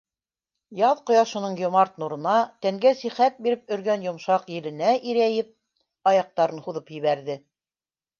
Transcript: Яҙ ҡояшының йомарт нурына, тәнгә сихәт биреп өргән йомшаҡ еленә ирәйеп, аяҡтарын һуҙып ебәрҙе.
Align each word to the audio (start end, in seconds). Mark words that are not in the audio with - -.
Яҙ 0.77 1.01
ҡояшының 1.09 1.57
йомарт 1.63 1.99
нурына, 2.03 2.31
тәнгә 2.65 2.93
сихәт 3.01 3.37
биреп 3.47 3.73
өргән 3.77 4.07
йомшаҡ 4.07 4.47
еленә 4.53 4.95
ирәйеп, 5.11 5.53
аяҡтарын 6.13 6.65
һуҙып 6.69 6.91
ебәрҙе. 6.97 7.37